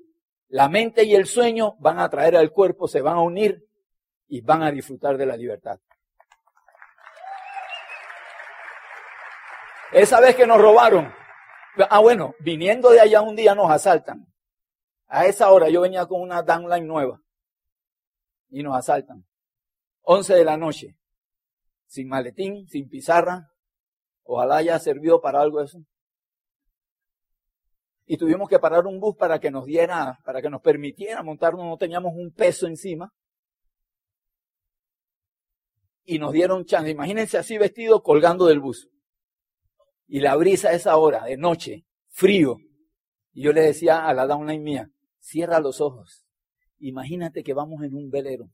la 0.48 0.70
mente 0.70 1.04
y 1.04 1.16
el 1.16 1.26
sueño 1.26 1.76
van 1.80 2.00
a 2.00 2.08
traer 2.08 2.38
al 2.38 2.54
cuerpo, 2.54 2.88
se 2.88 3.02
van 3.02 3.18
a 3.18 3.22
unir 3.24 3.62
y 4.30 4.40
van 4.40 4.64
a 4.64 4.72
disfrutar 4.72 5.18
de 5.18 5.26
la 5.26 5.36
libertad. 5.36 5.82
Esa 9.92 10.20
vez 10.20 10.36
que 10.36 10.48
nos 10.48 10.60
robaron. 10.60 11.14
Ah, 11.90 12.00
bueno, 12.00 12.34
viniendo 12.40 12.90
de 12.90 13.00
allá 13.00 13.22
un 13.22 13.36
día 13.36 13.56
nos 13.56 13.70
asaltan. 13.70 14.28
A 15.08 15.26
esa 15.26 15.52
hora 15.52 15.70
yo 15.70 15.82
venía 15.82 16.06
con 16.06 16.22
una 16.22 16.42
downline 16.42 16.88
nueva. 16.88 17.22
Y 18.50 18.64
nos 18.64 18.76
asaltan. 18.76 19.26
11 20.02 20.36
de 20.36 20.46
la 20.46 20.58
noche. 20.58 20.98
sin 21.86 22.10
maletín, 22.10 22.68
sin 22.68 22.90
pizarra. 22.90 23.50
Ojalá 24.24 24.58
haya 24.58 24.78
servido 24.78 25.22
para 25.22 25.40
algo 25.40 25.62
eso. 25.62 25.80
Y 28.06 28.18
tuvimos 28.18 28.50
que 28.50 28.60
parar 28.60 28.86
un 28.88 29.00
bus 29.00 29.16
para 29.16 29.40
que 29.40 29.52
nos 29.52 29.66
diera, 29.66 30.20
para 30.26 30.42
que 30.42 30.50
nos 30.50 30.62
permitiera 30.62 31.24
montarnos, 31.24 31.66
no 31.66 31.78
teníamos 31.78 32.14
un 32.14 32.34
peso 32.34 32.68
encima. 32.68 33.14
Y 36.04 36.20
nos 36.20 36.34
dieron 36.34 36.66
chance. 36.66 36.90
Imagínense 36.90 37.38
así 37.38 37.58
vestido 37.58 38.02
colgando 38.04 38.46
del 38.48 38.60
bus. 38.60 38.90
Y 40.08 40.22
la 40.22 40.36
brisa 40.36 40.70
a 40.70 40.74
esa 40.74 40.98
hora, 40.98 41.26
de 41.26 41.38
noche, 41.38 41.86
frío. 42.10 42.58
Y 43.34 43.44
yo 43.44 43.54
le 43.54 43.62
decía 43.62 44.08
a 44.08 44.14
la 44.14 44.26
downline 44.26 44.64
mía, 44.64 44.90
cierra 45.20 45.60
los 45.60 45.82
ojos. 45.82 46.26
Imagínate 46.80 47.44
que 47.44 47.54
vamos 47.54 47.84
en 47.84 47.94
un 47.94 48.10
velero. 48.10 48.50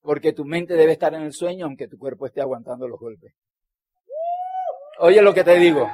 Porque 0.00 0.32
tu 0.32 0.44
mente 0.44 0.74
debe 0.74 0.92
estar 0.92 1.14
en 1.14 1.22
el 1.22 1.32
sueño 1.32 1.66
aunque 1.66 1.88
tu 1.88 1.98
cuerpo 1.98 2.26
esté 2.26 2.40
aguantando 2.40 2.88
los 2.88 2.98
golpes. 2.98 3.34
Oye 4.98 5.22
lo 5.22 5.32
que 5.32 5.44
te 5.44 5.56
digo. 5.56 5.90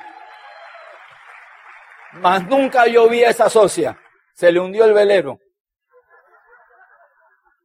Más 2.14 2.46
nunca 2.46 2.86
yo 2.86 3.08
vi 3.08 3.22
a 3.24 3.30
esa 3.30 3.48
socia. 3.48 3.98
Se 4.34 4.50
le 4.50 4.60
hundió 4.60 4.84
el 4.84 4.92
velero. 4.92 5.38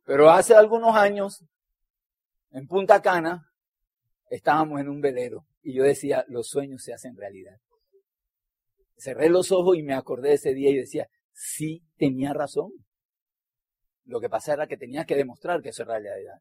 Pero 0.06 0.30
hace 0.30 0.54
algunos 0.54 0.96
años, 0.96 1.44
en 2.52 2.68
Punta 2.68 3.02
Cana, 3.02 3.53
estábamos 4.30 4.80
en 4.80 4.90
un 4.90 5.02
velero. 5.02 5.46
Y 5.62 5.74
yo 5.74 5.84
decía, 5.84 6.26
los 6.28 6.48
sueños 6.48 6.84
se 6.84 6.94
hacen 6.94 7.16
realidad. 7.16 7.58
Cerré 8.98 9.30
los 9.30 9.52
ojos 9.52 9.78
y 9.78 9.84
me 9.84 9.94
acordé 9.94 10.30
de 10.30 10.36
ese 10.36 10.54
día 10.54 10.70
y 10.70 10.78
decía, 10.78 11.08
sí 11.32 11.84
tenía 11.98 12.34
razón. 12.34 12.72
Lo 14.06 14.20
que 14.20 14.30
pasa 14.30 14.54
era 14.54 14.68
que 14.68 14.78
tenía 14.78 15.06
que 15.06 15.16
demostrar 15.16 15.62
que 15.62 15.70
eso 15.70 15.84
era 15.84 16.00
realidad. 16.00 16.40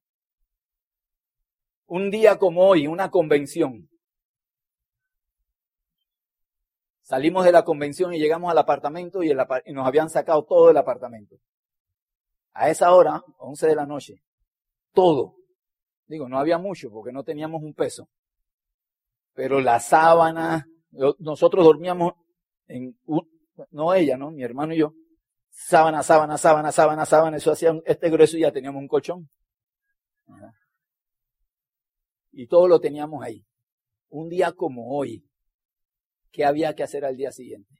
Un 1.86 2.10
día 2.10 2.38
como 2.38 2.66
hoy, 2.66 2.86
una 2.86 3.10
convención. 3.10 3.88
Salimos 7.02 7.44
de 7.44 7.52
la 7.52 7.64
convención 7.64 8.14
y 8.14 8.18
llegamos 8.18 8.50
al 8.50 8.58
apartamento 8.58 9.22
y, 9.22 9.30
y 9.30 9.72
nos 9.72 9.86
habían 9.86 10.08
sacado 10.08 10.44
todo 10.44 10.70
el 10.70 10.76
apartamento. 10.76 11.36
A 12.54 12.70
esa 12.70 12.92
hora, 12.92 13.22
11 13.38 13.66
de 13.66 13.74
la 13.74 13.86
noche, 13.86 14.22
todo. 14.92 15.36
Digo, 16.12 16.28
no 16.28 16.38
había 16.38 16.58
mucho 16.58 16.90
porque 16.90 17.10
no 17.10 17.24
teníamos 17.24 17.62
un 17.62 17.72
peso. 17.72 18.06
Pero 19.32 19.62
la 19.62 19.80
sábana, 19.80 20.66
nosotros 21.18 21.64
dormíamos 21.64 22.12
en, 22.66 22.98
no 23.70 23.94
ella, 23.94 24.18
¿no? 24.18 24.30
Mi 24.30 24.42
hermano 24.42 24.74
y 24.74 24.80
yo, 24.80 24.92
sábana, 25.48 26.02
sábana, 26.02 26.36
sábana, 26.36 26.70
sábana, 26.70 27.06
sábana, 27.06 27.36
eso 27.38 27.52
hacía 27.52 27.72
este 27.86 28.10
grueso 28.10 28.36
y 28.36 28.40
ya 28.40 28.52
teníamos 28.52 28.82
un 28.82 28.88
colchón. 28.88 29.30
Y 32.30 32.46
todo 32.46 32.68
lo 32.68 32.78
teníamos 32.78 33.24
ahí. 33.24 33.46
Un 34.10 34.28
día 34.28 34.52
como 34.52 34.94
hoy, 34.94 35.24
¿qué 36.30 36.44
había 36.44 36.74
que 36.74 36.82
hacer 36.82 37.06
al 37.06 37.16
día 37.16 37.32
siguiente? 37.32 37.74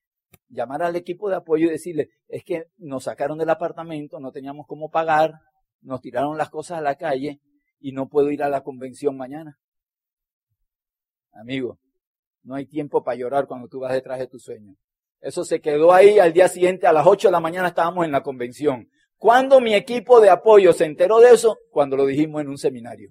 Llamar 0.49 0.83
al 0.83 0.97
equipo 0.97 1.29
de 1.29 1.37
apoyo 1.37 1.67
y 1.67 1.73
decirle, 1.73 2.09
es 2.29 2.45
que 2.45 2.65
nos 2.79 3.05
sacaron 3.05 3.37
del 3.37 3.51
apartamento, 3.51 4.21
no 4.21 4.33
teníamos 4.33 4.67
cómo 4.67 4.89
pagar, 4.89 5.35
nos 5.83 6.01
tiraron 6.01 6.39
las 6.39 6.49
cosas 6.49 6.79
a 6.79 6.81
la 6.81 6.95
calle 6.95 7.43
y 7.83 7.93
no 7.93 8.09
puedo 8.09 8.31
ir 8.31 8.43
a 8.43 8.49
la 8.49 8.63
convención 8.63 9.17
mañana. 9.17 9.59
Amigo, 11.33 11.79
no 12.43 12.55
hay 12.55 12.67
tiempo 12.67 13.03
para 13.03 13.17
llorar 13.17 13.47
cuando 13.47 13.69
tú 13.69 13.81
vas 13.81 13.93
detrás 13.93 14.19
de 14.19 14.29
tu 14.29 14.39
sueño. 14.39 14.75
Eso 15.21 15.45
se 15.45 15.61
quedó 15.61 15.93
ahí 15.93 16.19
al 16.19 16.33
día 16.33 16.49
siguiente, 16.49 16.87
a 16.87 16.93
las 16.93 17.07
8 17.07 17.29
de 17.29 17.33
la 17.33 17.41
mañana 17.41 17.69
estábamos 17.69 18.05
en 18.05 18.13
la 18.13 18.23
convención. 18.23 18.89
¿Cuándo 19.17 19.61
mi 19.61 19.75
equipo 19.75 20.21
de 20.21 20.31
apoyo 20.31 20.73
se 20.73 20.85
enteró 20.85 21.21
de 21.21 21.33
eso? 21.33 21.59
Cuando 21.71 21.97
lo 21.97 22.07
dijimos 22.07 22.41
en 22.41 22.49
un 22.49 22.59
seminario. 22.59 23.11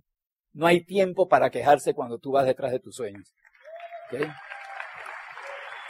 No 0.54 0.68
hay 0.68 0.84
tiempo 0.84 1.28
para 1.28 1.50
quejarse 1.50 1.94
cuando 1.94 2.18
tú 2.20 2.32
vas 2.32 2.46
detrás 2.46 2.72
de 2.72 2.80
tus 2.80 2.96
sueños. 2.96 3.34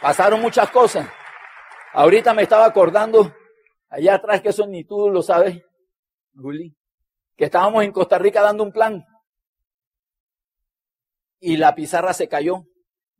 Pasaron 0.00 0.40
muchas 0.40 0.70
cosas. 0.70 1.08
Ahorita 1.92 2.34
me 2.34 2.42
estaba 2.42 2.66
acordando, 2.66 3.34
allá 3.88 4.14
atrás, 4.14 4.40
que 4.40 4.48
eso 4.50 4.66
ni 4.66 4.84
tú 4.84 5.10
lo 5.10 5.22
sabes, 5.22 5.60
Guli, 6.32 6.74
estábamos 7.44 7.84
en 7.84 7.92
Costa 7.92 8.18
Rica 8.18 8.42
dando 8.42 8.64
un 8.64 8.72
plan. 8.72 9.04
Y 11.40 11.56
la 11.56 11.74
pizarra 11.74 12.12
se 12.12 12.28
cayó. 12.28 12.64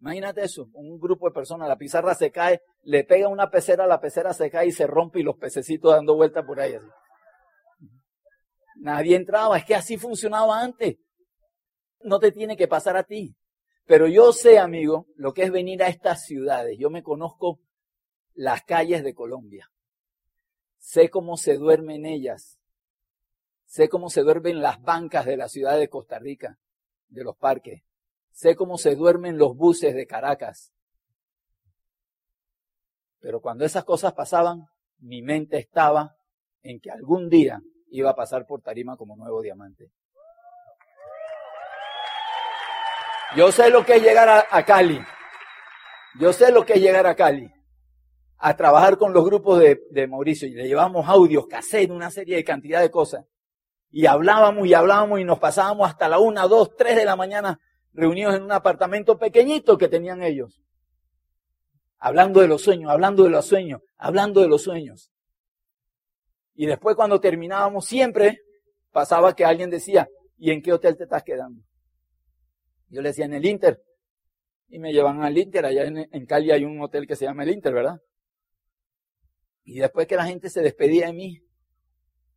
Imagínate 0.00 0.42
eso, 0.42 0.68
un 0.72 0.98
grupo 0.98 1.28
de 1.28 1.34
personas, 1.34 1.68
la 1.68 1.76
pizarra 1.76 2.14
se 2.14 2.32
cae, 2.32 2.60
le 2.82 3.04
pega 3.04 3.28
una 3.28 3.50
pecera, 3.50 3.86
la 3.86 4.00
pecera 4.00 4.34
se 4.34 4.50
cae 4.50 4.66
y 4.66 4.72
se 4.72 4.86
rompe 4.86 5.20
y 5.20 5.22
los 5.22 5.36
pececitos 5.36 5.92
dando 5.92 6.16
vueltas 6.16 6.44
por 6.44 6.58
ahí. 6.58 6.74
Nadie 8.76 9.14
entraba, 9.14 9.56
es 9.56 9.64
que 9.64 9.76
así 9.76 9.96
funcionaba 9.96 10.60
antes. 10.60 10.96
No 12.00 12.18
te 12.18 12.32
tiene 12.32 12.56
que 12.56 12.66
pasar 12.66 12.96
a 12.96 13.04
ti. 13.04 13.36
Pero 13.86 14.08
yo 14.08 14.32
sé, 14.32 14.58
amigo, 14.58 15.06
lo 15.14 15.32
que 15.32 15.44
es 15.44 15.52
venir 15.52 15.82
a 15.82 15.88
estas 15.88 16.24
ciudades. 16.24 16.76
Yo 16.78 16.90
me 16.90 17.02
conozco 17.02 17.60
las 18.34 18.62
calles 18.62 19.04
de 19.04 19.14
Colombia. 19.14 19.70
Sé 20.78 21.10
cómo 21.10 21.36
se 21.36 21.56
duerme 21.56 21.94
en 21.96 22.06
ellas. 22.06 22.58
Sé 23.72 23.88
cómo 23.88 24.10
se 24.10 24.20
duermen 24.20 24.60
las 24.60 24.82
bancas 24.82 25.24
de 25.24 25.38
la 25.38 25.48
ciudad 25.48 25.78
de 25.78 25.88
Costa 25.88 26.18
Rica, 26.18 26.58
de 27.08 27.24
los 27.24 27.34
parques. 27.38 27.82
Sé 28.30 28.54
cómo 28.54 28.76
se 28.76 28.94
duermen 28.96 29.38
los 29.38 29.56
buses 29.56 29.94
de 29.94 30.06
Caracas. 30.06 30.74
Pero 33.18 33.40
cuando 33.40 33.64
esas 33.64 33.84
cosas 33.84 34.12
pasaban, 34.12 34.66
mi 34.98 35.22
mente 35.22 35.56
estaba 35.56 36.14
en 36.62 36.80
que 36.80 36.90
algún 36.90 37.30
día 37.30 37.62
iba 37.88 38.10
a 38.10 38.14
pasar 38.14 38.44
por 38.44 38.60
Tarima 38.60 38.98
como 38.98 39.16
nuevo 39.16 39.40
diamante. 39.40 39.90
Yo 43.34 43.50
sé 43.52 43.70
lo 43.70 43.86
que 43.86 43.96
es 43.96 44.02
llegar 44.02 44.46
a, 44.50 44.64
Cali. 44.66 45.00
Yo 46.20 46.34
sé 46.34 46.52
lo 46.52 46.66
que 46.66 46.74
es 46.74 46.80
llegar 46.82 47.06
a 47.06 47.16
Cali. 47.16 47.50
A 48.36 48.54
trabajar 48.54 48.98
con 48.98 49.14
los 49.14 49.24
grupos 49.24 49.60
de, 49.60 50.06
Mauricio. 50.06 50.46
Y 50.46 50.52
le 50.52 50.68
llevamos 50.68 51.08
audios, 51.08 51.46
cassette, 51.46 51.90
una 51.90 52.10
serie 52.10 52.36
de 52.36 52.44
cantidad 52.44 52.82
de 52.82 52.90
cosas. 52.90 53.24
Y 53.92 54.06
hablábamos 54.06 54.66
y 54.66 54.72
hablábamos 54.72 55.20
y 55.20 55.24
nos 55.24 55.38
pasábamos 55.38 55.86
hasta 55.86 56.08
la 56.08 56.18
una, 56.18 56.48
dos, 56.48 56.74
tres 56.76 56.96
de 56.96 57.04
la 57.04 57.14
mañana 57.14 57.60
reunidos 57.92 58.34
en 58.34 58.42
un 58.42 58.52
apartamento 58.52 59.18
pequeñito 59.18 59.76
que 59.76 59.86
tenían 59.86 60.22
ellos. 60.22 60.62
Hablando 61.98 62.40
de 62.40 62.48
los 62.48 62.62
sueños, 62.62 62.90
hablando 62.90 63.24
de 63.24 63.30
los 63.30 63.46
sueños, 63.46 63.82
hablando 63.98 64.40
de 64.40 64.48
los 64.48 64.62
sueños. 64.62 65.12
Y 66.54 66.64
después 66.64 66.96
cuando 66.96 67.20
terminábamos 67.20 67.84
siempre 67.84 68.40
pasaba 68.92 69.36
que 69.36 69.44
alguien 69.44 69.68
decía, 69.68 70.08
¿y 70.38 70.50
en 70.52 70.62
qué 70.62 70.72
hotel 70.72 70.96
te 70.96 71.04
estás 71.04 71.22
quedando? 71.22 71.62
Yo 72.88 73.02
le 73.02 73.10
decía, 73.10 73.26
en 73.26 73.34
el 73.34 73.44
Inter. 73.44 73.82
Y 74.68 74.78
me 74.78 74.92
llevan 74.92 75.22
al 75.22 75.36
Inter, 75.36 75.66
allá 75.66 75.84
en, 75.84 76.08
en 76.10 76.26
Cali 76.26 76.50
hay 76.50 76.64
un 76.64 76.80
hotel 76.80 77.06
que 77.06 77.14
se 77.14 77.26
llama 77.26 77.42
el 77.42 77.50
Inter, 77.50 77.74
¿verdad? 77.74 78.00
Y 79.64 79.80
después 79.80 80.06
que 80.06 80.16
la 80.16 80.24
gente 80.24 80.48
se 80.48 80.62
despedía 80.62 81.08
de 81.08 81.12
mí, 81.12 81.40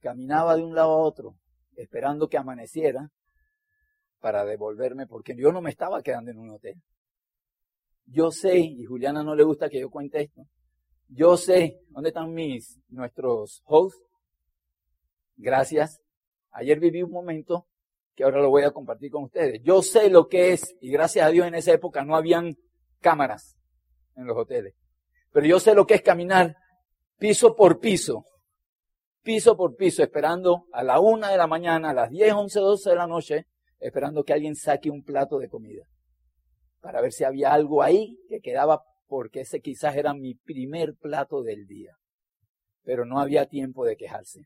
caminaba 0.01 0.55
de 0.57 0.63
un 0.63 0.75
lado 0.75 0.91
a 0.91 0.97
otro, 0.97 1.37
esperando 1.75 2.27
que 2.27 2.37
amaneciera 2.37 3.11
para 4.19 4.45
devolverme 4.45 5.07
porque 5.07 5.35
yo 5.35 5.51
no 5.51 5.61
me 5.61 5.69
estaba 5.69 6.01
quedando 6.01 6.31
en 6.31 6.39
un 6.39 6.51
hotel. 6.51 6.81
Yo 8.05 8.31
sé, 8.31 8.57
y 8.57 8.85
Juliana 8.85 9.23
no 9.23 9.35
le 9.35 9.43
gusta 9.43 9.69
que 9.69 9.79
yo 9.79 9.89
cuente 9.89 10.21
esto, 10.21 10.47
yo 11.07 11.37
sé, 11.37 11.81
¿dónde 11.89 12.09
están 12.09 12.33
mis, 12.33 12.79
nuestros 12.89 13.61
hosts? 13.65 14.01
Gracias. 15.37 16.01
Ayer 16.51 16.79
viví 16.79 17.03
un 17.03 17.11
momento 17.11 17.67
que 18.15 18.23
ahora 18.23 18.41
lo 18.41 18.49
voy 18.49 18.63
a 18.63 18.71
compartir 18.71 19.11
con 19.11 19.25
ustedes. 19.25 19.61
Yo 19.63 19.81
sé 19.81 20.09
lo 20.09 20.27
que 20.27 20.53
es, 20.53 20.75
y 20.81 20.89
gracias 20.89 21.25
a 21.27 21.29
Dios 21.29 21.47
en 21.47 21.55
esa 21.55 21.73
época 21.73 22.03
no 22.03 22.15
habían 22.15 22.57
cámaras 23.01 23.57
en 24.15 24.25
los 24.25 24.37
hoteles. 24.37 24.73
Pero 25.31 25.45
yo 25.45 25.59
sé 25.59 25.75
lo 25.75 25.85
que 25.85 25.95
es 25.95 26.01
caminar 26.01 26.55
piso 27.17 27.55
por 27.55 27.79
piso, 27.79 28.25
piso 29.25 29.57
por 29.57 29.75
piso, 29.75 30.03
esperando 30.03 30.67
a 30.71 30.83
la 30.83 30.99
una 30.99 31.31
de 31.31 31.37
la 31.37 31.47
mañana, 31.47 31.89
a 31.89 31.93
las 31.93 32.11
10, 32.11 32.33
11, 32.33 32.59
12 32.59 32.89
de 32.91 32.95
la 32.95 33.07
noche, 33.07 33.47
esperando 33.79 34.23
que 34.23 34.33
alguien 34.33 34.55
saque 34.55 34.91
un 34.91 35.03
plato 35.03 35.39
de 35.39 35.49
comida 35.49 35.85
para 36.85 37.01
ver 37.01 37.11
si 37.11 37.23
había 37.23 37.51
algo 37.51 37.81
ahí 37.81 38.19
que 38.29 38.41
quedaba 38.41 38.83
porque 39.07 39.41
ese 39.41 39.59
quizás 39.59 39.95
era 39.95 40.13
mi 40.13 40.35
primer 40.35 40.93
plato 40.93 41.41
del 41.41 41.65
día. 41.65 41.97
Pero 42.83 43.05
no 43.05 43.19
había 43.19 43.47
tiempo 43.47 43.85
de 43.85 43.97
quejarse. 43.97 44.45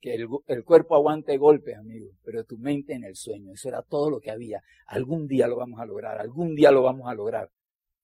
Que 0.00 0.14
el, 0.14 0.26
el 0.46 0.64
cuerpo 0.64 0.94
aguante 0.94 1.36
golpes, 1.36 1.76
amigo, 1.76 2.12
pero 2.24 2.44
tu 2.44 2.56
mente 2.56 2.94
en 2.94 3.04
el 3.04 3.14
sueño. 3.14 3.52
Eso 3.52 3.68
era 3.68 3.82
todo 3.82 4.08
lo 4.08 4.20
que 4.20 4.30
había. 4.30 4.62
Algún 4.86 5.26
día 5.26 5.46
lo 5.48 5.56
vamos 5.56 5.78
a 5.78 5.84
lograr, 5.84 6.18
algún 6.18 6.54
día 6.54 6.70
lo 6.70 6.82
vamos 6.82 7.10
a 7.10 7.14
lograr. 7.14 7.50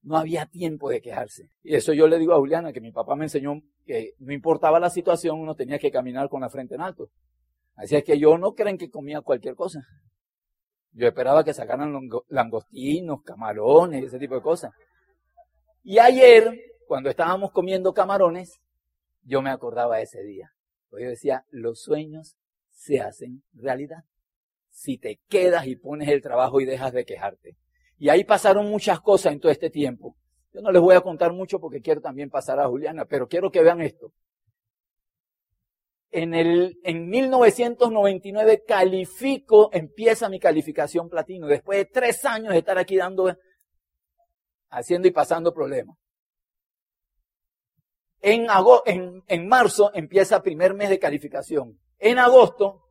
No 0.03 0.17
había 0.17 0.47
tiempo 0.47 0.91
de 0.91 1.01
quejarse. 1.01 1.51
Y 1.63 1.75
eso 1.75 1.93
yo 1.93 2.09
le 2.09 2.19
digo 2.19 2.33
a 2.33 2.39
Juliana, 2.39 2.73
que 2.73 2.81
mi 2.81 2.93
papá 2.93 3.15
me 3.15 3.25
enseñó 3.25 3.63
que 3.87 4.15
no 4.19 4.33
importaba 4.33 4.81
la 4.81 4.91
situación, 4.91 5.39
uno 5.39 5.55
tenía 5.55 5.79
que 5.79 5.91
caminar 5.91 6.29
con 6.29 6.41
la 6.41 6.51
frente 6.51 6.75
en 6.75 6.81
alto. 6.81 7.09
Así 7.75 7.97
es 7.97 8.05
que 8.05 8.19
yo 8.19 8.37
no 8.39 8.55
creen 8.55 8.79
que 8.79 8.91
comía 8.91 9.21
cualquier 9.21 9.55
cosa. 9.55 9.81
Yo 10.93 11.07
esperaba 11.07 11.43
que 11.45 11.55
sacaran 11.55 12.09
langostinos, 12.29 13.23
camarones, 13.23 14.05
ese 14.05 14.19
tipo 14.19 14.35
de 14.35 14.43
cosas. 14.43 14.73
Y 15.83 15.99
ayer, 15.99 16.61
cuando 16.87 17.09
estábamos 17.09 17.51
comiendo 17.51 17.95
camarones, 17.95 18.61
yo 19.23 19.41
me 19.41 19.51
acordaba 19.51 19.97
de 19.97 20.03
ese 20.03 20.23
día. 20.23 20.51
Yo 20.91 21.09
decía, 21.09 21.47
los 21.51 21.81
sueños 21.81 22.37
se 22.71 23.01
hacen 23.01 23.43
realidad. 23.55 24.05
Si 24.71 24.99
te 24.99 25.21
quedas 25.29 25.67
y 25.67 25.77
pones 25.77 26.09
el 26.09 26.21
trabajo 26.21 26.61
y 26.61 26.67
dejas 26.67 26.93
de 26.93 27.05
quejarte. 27.05 27.57
Y 28.03 28.09
ahí 28.09 28.25
pasaron 28.25 28.69
muchas 28.69 29.01
cosas 29.01 29.33
en 29.33 29.39
todo 29.39 29.53
este 29.53 29.71
tiempo. 29.71 30.17
Yo 30.53 30.61
no 30.61 30.73
les 30.73 30.83
voy 30.83 30.97
a 30.97 31.03
contar 31.03 31.33
mucho 31.33 31.61
porque 31.61 31.81
quiero 31.81 32.01
también 32.01 32.31
pasar 32.31 32.59
a 32.59 32.67
Juliana, 32.67 33.05
pero 33.05 33.29
quiero 33.29 33.49
que 33.53 33.63
vean 33.63 33.81
esto. 33.81 34.13
En, 36.11 36.35
el, 36.35 36.81
en 36.83 37.09
1999 37.09 38.65
califico, 38.67 39.71
empieza 39.73 40.29
mi 40.29 40.41
calificación 40.41 41.09
platino, 41.09 41.47
después 41.47 41.79
de 41.79 41.85
tres 41.85 42.25
años 42.25 42.53
de 42.53 42.59
estar 42.59 42.77
aquí 42.77 42.97
dando, 42.97 43.39
haciendo 44.71 45.07
y 45.07 45.13
pasando 45.13 45.55
problemas. 45.55 45.97
En, 48.21 48.49
en, 48.87 49.23
en 49.29 49.47
marzo 49.47 49.93
empieza 49.95 50.43
primer 50.43 50.75
mes 50.75 50.91
de 50.91 50.99
calificación. 50.99 51.79
En 52.01 52.19
agosto, 52.19 52.83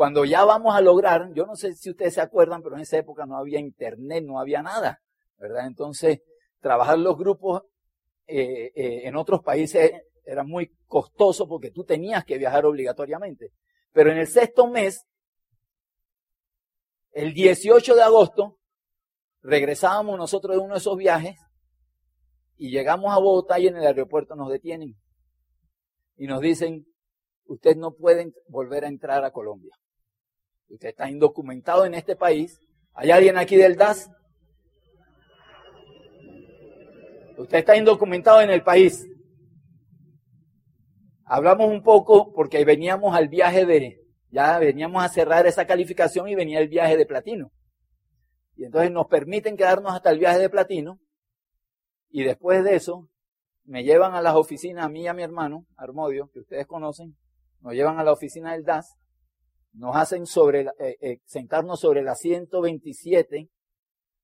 cuando 0.00 0.24
ya 0.24 0.46
vamos 0.46 0.74
a 0.74 0.80
lograr, 0.80 1.30
yo 1.34 1.44
no 1.44 1.54
sé 1.56 1.74
si 1.74 1.90
ustedes 1.90 2.14
se 2.14 2.22
acuerdan, 2.22 2.62
pero 2.62 2.74
en 2.74 2.80
esa 2.80 2.96
época 2.96 3.26
no 3.26 3.36
había 3.36 3.60
internet, 3.60 4.24
no 4.24 4.40
había 4.40 4.62
nada, 4.62 5.02
¿verdad? 5.36 5.66
Entonces, 5.66 6.22
trabajar 6.58 6.98
los 6.98 7.18
grupos 7.18 7.64
eh, 8.26 8.72
eh, 8.74 9.02
en 9.04 9.14
otros 9.14 9.42
países 9.42 9.92
era 10.24 10.42
muy 10.42 10.74
costoso 10.86 11.46
porque 11.46 11.70
tú 11.70 11.84
tenías 11.84 12.24
que 12.24 12.38
viajar 12.38 12.64
obligatoriamente. 12.64 13.52
Pero 13.92 14.10
en 14.10 14.16
el 14.16 14.26
sexto 14.26 14.68
mes, 14.68 15.06
el 17.12 17.34
18 17.34 17.94
de 17.94 18.02
agosto, 18.02 18.56
regresábamos 19.42 20.16
nosotros 20.16 20.56
de 20.56 20.62
uno 20.62 20.72
de 20.72 20.80
esos 20.80 20.96
viajes 20.96 21.36
y 22.56 22.70
llegamos 22.70 23.14
a 23.14 23.18
Bogotá 23.18 23.58
y 23.58 23.66
en 23.66 23.76
el 23.76 23.86
aeropuerto 23.86 24.34
nos 24.34 24.48
detienen 24.48 24.96
y 26.16 26.26
nos 26.26 26.40
dicen, 26.40 26.86
usted 27.44 27.76
no 27.76 27.92
puede 27.92 28.32
volver 28.48 28.86
a 28.86 28.88
entrar 28.88 29.26
a 29.26 29.30
Colombia. 29.30 29.76
Usted 30.70 30.90
está 30.90 31.10
indocumentado 31.10 31.84
en 31.84 31.94
este 31.94 32.14
país. 32.14 32.60
¿Hay 32.94 33.10
alguien 33.10 33.36
aquí 33.36 33.56
del 33.56 33.76
DAS? 33.76 34.08
Usted 37.36 37.58
está 37.58 37.76
indocumentado 37.76 38.40
en 38.40 38.50
el 38.50 38.62
país. 38.62 39.06
Hablamos 41.24 41.68
un 41.68 41.82
poco 41.82 42.32
porque 42.32 42.64
veníamos 42.64 43.16
al 43.16 43.28
viaje 43.28 43.66
de, 43.66 44.00
ya 44.30 44.58
veníamos 44.58 45.02
a 45.02 45.08
cerrar 45.08 45.46
esa 45.46 45.66
calificación 45.66 46.28
y 46.28 46.34
venía 46.34 46.60
el 46.60 46.68
viaje 46.68 46.96
de 46.96 47.06
platino. 47.06 47.50
Y 48.56 48.64
entonces 48.64 48.92
nos 48.92 49.06
permiten 49.06 49.56
quedarnos 49.56 49.92
hasta 49.92 50.10
el 50.10 50.18
viaje 50.18 50.38
de 50.38 50.50
platino. 50.50 51.00
Y 52.10 52.22
después 52.24 52.62
de 52.62 52.76
eso, 52.76 53.08
me 53.64 53.84
llevan 53.84 54.14
a 54.14 54.22
las 54.22 54.34
oficinas, 54.34 54.84
a 54.84 54.88
mí 54.88 55.02
y 55.02 55.06
a 55.06 55.14
mi 55.14 55.22
hermano, 55.22 55.66
Armodio, 55.76 56.30
que 56.32 56.40
ustedes 56.40 56.66
conocen, 56.66 57.16
nos 57.60 57.72
llevan 57.72 57.98
a 57.98 58.04
la 58.04 58.12
oficina 58.12 58.52
del 58.52 58.64
DAS, 58.64 58.96
nos 59.72 59.96
hacen 59.96 60.26
sobre, 60.26 60.62
eh, 60.78 60.96
eh, 61.00 61.20
sentarnos 61.24 61.80
sobre 61.80 62.02
la 62.02 62.14
127 62.14 63.50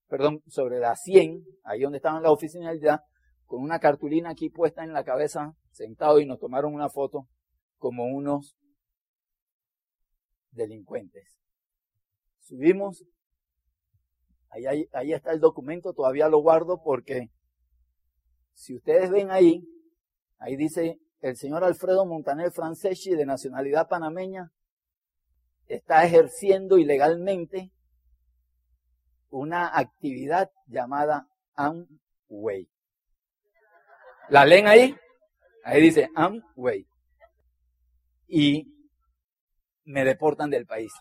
perdón, 0.08 0.42
sobre 0.46 0.78
la 0.78 0.94
100, 0.94 1.44
ahí 1.64 1.80
donde 1.80 1.98
estaban 1.98 2.22
las 2.22 2.32
oficinas 2.32 2.78
ya, 2.80 3.02
con 3.44 3.62
una 3.62 3.78
cartulina 3.78 4.30
aquí 4.30 4.50
puesta 4.50 4.84
en 4.84 4.92
la 4.92 5.04
cabeza, 5.04 5.54
sentado 5.70 6.20
y 6.20 6.26
nos 6.26 6.38
tomaron 6.38 6.74
una 6.74 6.88
foto 6.88 7.28
como 7.78 8.04
unos 8.04 8.56
delincuentes. 10.50 11.38
Subimos, 12.40 13.04
ahí, 14.48 14.66
ahí, 14.66 14.88
ahí 14.92 15.12
está 15.12 15.32
el 15.32 15.40
documento, 15.40 15.92
todavía 15.92 16.28
lo 16.28 16.38
guardo 16.38 16.80
porque 16.82 17.30
si 18.52 18.76
ustedes 18.76 19.10
ven 19.10 19.30
ahí, 19.30 19.64
ahí 20.38 20.56
dice 20.56 20.98
el 21.20 21.36
señor 21.36 21.64
Alfredo 21.64 22.06
Montaner 22.06 22.52
Franceschi 22.52 23.14
de 23.14 23.26
nacionalidad 23.26 23.88
panameña 23.88 24.52
está 25.68 26.04
ejerciendo 26.04 26.78
ilegalmente 26.78 27.70
una 29.30 29.76
actividad 29.76 30.50
llamada 30.66 31.28
Amway. 31.54 32.68
¿La 34.28 34.44
leen 34.44 34.66
ahí? 34.66 34.96
Ahí 35.64 35.82
dice 35.82 36.08
Amway. 36.14 36.86
Y 38.28 38.72
me 39.84 40.04
deportan 40.04 40.50
del 40.50 40.66
país. 40.66 40.92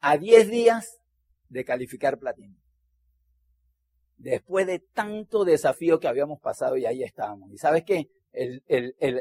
A 0.00 0.16
10 0.16 0.48
días 0.48 1.00
de 1.48 1.64
calificar 1.64 2.18
platino. 2.18 2.56
Después 4.16 4.66
de 4.66 4.80
tanto 4.80 5.44
desafío 5.44 6.00
que 6.00 6.08
habíamos 6.08 6.40
pasado 6.40 6.76
y 6.76 6.86
ahí 6.86 7.02
estábamos. 7.02 7.52
¿Y 7.52 7.58
sabes 7.58 7.84
qué? 7.84 8.10
El, 8.32 8.62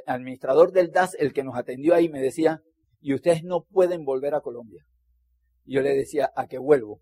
administrador 0.06 0.72
del 0.72 0.92
DAS, 0.92 1.16
el 1.20 1.34
que 1.34 1.44
nos 1.44 1.56
atendió 1.56 1.96
ahí, 1.96 2.10
me 2.10 2.22
decía, 2.22 2.62
y 3.00 3.14
ustedes 3.14 3.44
no 3.44 3.62
pueden 3.64 4.06
volver 4.06 4.36
a 4.36 4.42
Colombia. 4.42 4.84
Y 5.66 5.76
yo 5.76 5.82
le 5.82 5.96
decía, 5.96 6.32
¿a 6.36 6.48
qué 6.48 6.58
vuelvo? 6.58 7.00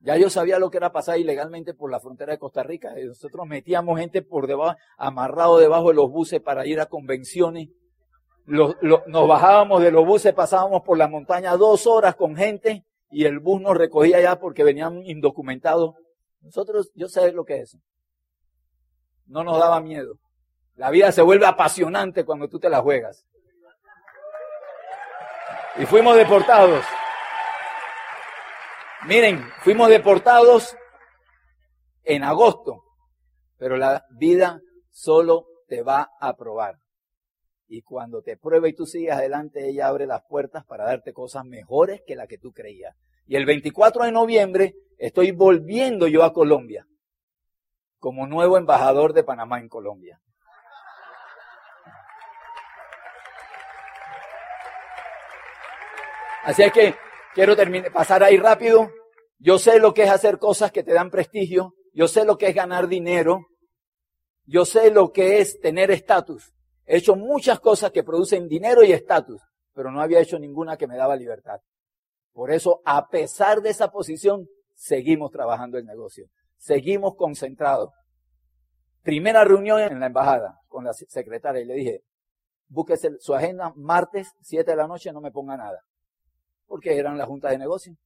Ya 0.00 0.16
yo 0.16 0.30
sabía 0.30 0.58
lo 0.58 0.70
que 0.70 0.78
era 0.78 0.92
pasar 0.92 1.18
ilegalmente 1.18 1.74
por 1.74 1.90
la 1.90 2.00
frontera 2.00 2.32
de 2.32 2.38
Costa 2.38 2.62
Rica. 2.62 2.92
Nosotros 2.96 3.46
metíamos 3.46 4.00
gente 4.00 4.22
por 4.22 4.48
debajo, 4.48 4.76
amarrado 4.98 5.58
debajo 5.58 5.88
de 5.88 5.94
los 5.94 6.10
buses 6.10 6.40
para 6.40 6.66
ir 6.66 6.80
a 6.80 6.86
convenciones. 6.86 7.68
nos 8.46 9.28
bajábamos 9.28 9.80
de 9.80 9.92
los 9.92 10.04
buses, 10.04 10.34
pasábamos 10.34 10.82
por 10.82 10.98
la 10.98 11.06
montaña 11.06 11.56
dos 11.56 11.86
horas 11.86 12.16
con 12.16 12.34
gente 12.34 12.84
y 13.10 13.26
el 13.26 13.38
bus 13.38 13.60
nos 13.60 13.76
recogía 13.76 14.20
ya 14.20 14.40
porque 14.40 14.64
venían 14.64 15.04
indocumentados. 15.04 15.94
Nosotros, 16.40 16.90
yo 16.94 17.08
sé 17.08 17.30
lo 17.30 17.44
que 17.44 17.60
es. 17.60 17.76
No 19.26 19.44
nos 19.44 19.58
daba 19.58 19.80
miedo. 19.80 20.14
La 20.82 20.90
vida 20.90 21.12
se 21.12 21.22
vuelve 21.22 21.46
apasionante 21.46 22.24
cuando 22.24 22.48
tú 22.48 22.58
te 22.58 22.68
la 22.68 22.80
juegas. 22.80 23.24
Y 25.78 25.86
fuimos 25.86 26.16
deportados. 26.16 26.84
Miren, 29.06 29.48
fuimos 29.60 29.88
deportados 29.88 30.76
en 32.02 32.24
agosto, 32.24 32.82
pero 33.58 33.76
la 33.76 34.04
vida 34.10 34.60
solo 34.90 35.46
te 35.68 35.82
va 35.84 36.10
a 36.18 36.34
probar. 36.34 36.80
Y 37.68 37.82
cuando 37.82 38.20
te 38.20 38.36
prueba 38.36 38.68
y 38.68 38.74
tú 38.74 38.84
sigues 38.84 39.12
adelante, 39.12 39.68
ella 39.68 39.86
abre 39.86 40.06
las 40.06 40.24
puertas 40.28 40.64
para 40.64 40.84
darte 40.84 41.12
cosas 41.12 41.44
mejores 41.44 42.02
que 42.04 42.16
la 42.16 42.26
que 42.26 42.38
tú 42.38 42.50
creías. 42.52 42.96
Y 43.28 43.36
el 43.36 43.46
24 43.46 44.02
de 44.02 44.10
noviembre 44.10 44.74
estoy 44.98 45.30
volviendo 45.30 46.08
yo 46.08 46.24
a 46.24 46.32
Colombia 46.32 46.88
como 48.00 48.26
nuevo 48.26 48.56
embajador 48.56 49.12
de 49.12 49.22
Panamá 49.22 49.60
en 49.60 49.68
Colombia. 49.68 50.18
Así 56.44 56.62
es 56.62 56.72
que 56.72 56.96
quiero 57.34 57.54
terminar, 57.54 57.92
pasar 57.92 58.24
ahí 58.24 58.36
rápido. 58.36 58.90
Yo 59.38 59.58
sé 59.58 59.78
lo 59.78 59.94
que 59.94 60.02
es 60.02 60.10
hacer 60.10 60.38
cosas 60.38 60.72
que 60.72 60.82
te 60.82 60.92
dan 60.92 61.08
prestigio. 61.08 61.74
Yo 61.92 62.08
sé 62.08 62.24
lo 62.24 62.36
que 62.36 62.48
es 62.48 62.54
ganar 62.54 62.88
dinero. 62.88 63.46
Yo 64.44 64.64
sé 64.64 64.90
lo 64.90 65.12
que 65.12 65.38
es 65.38 65.60
tener 65.60 65.92
estatus. 65.92 66.52
He 66.84 66.96
hecho 66.96 67.14
muchas 67.14 67.60
cosas 67.60 67.92
que 67.92 68.02
producen 68.02 68.48
dinero 68.48 68.82
y 68.82 68.90
estatus, 68.90 69.40
pero 69.72 69.92
no 69.92 70.00
había 70.00 70.18
hecho 70.18 70.36
ninguna 70.36 70.76
que 70.76 70.88
me 70.88 70.96
daba 70.96 71.14
libertad. 71.14 71.60
Por 72.32 72.50
eso, 72.50 72.80
a 72.84 73.08
pesar 73.08 73.62
de 73.62 73.70
esa 73.70 73.92
posición, 73.92 74.48
seguimos 74.74 75.30
trabajando 75.30 75.78
el 75.78 75.84
negocio. 75.84 76.26
Seguimos 76.56 77.14
concentrados. 77.14 77.90
Primera 79.02 79.44
reunión 79.44 79.80
en 79.80 80.00
la 80.00 80.06
embajada 80.06 80.58
con 80.66 80.84
la 80.84 80.92
secretaria 80.92 81.62
y 81.62 81.66
le 81.66 81.74
dije, 81.74 82.00
búsquese 82.66 83.12
su 83.20 83.32
agenda 83.32 83.72
martes, 83.76 84.32
7 84.40 84.68
de 84.68 84.76
la 84.76 84.88
noche, 84.88 85.12
no 85.12 85.20
me 85.20 85.30
ponga 85.30 85.56
nada 85.56 85.78
porque 86.72 86.96
eran 86.96 87.18
la 87.18 87.26
junta 87.26 87.50
de 87.50 87.58
negocios. 87.58 87.98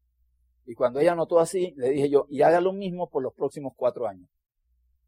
Y 0.65 0.75
cuando 0.75 0.99
ella 0.99 1.15
notó 1.15 1.39
así, 1.39 1.73
le 1.77 1.91
dije 1.91 2.11
yo, 2.11 2.27
y 2.29 2.43
haga 2.43 2.61
lo 2.61 2.73
mismo 2.73 3.09
por 3.09 3.23
los 3.23 3.33
próximos 3.33 3.75
cuatro 3.77 4.09
años. 4.09 4.29